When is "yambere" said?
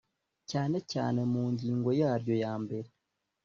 2.43-2.89